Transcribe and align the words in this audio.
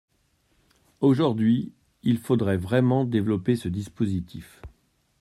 Aujourd’hui, 0.99 1.73
il 2.01 2.17
faudrait 2.17 2.57
vraiment 2.57 3.05
développer 3.05 3.55
ce 3.55 3.67
dispositif. 3.67 4.59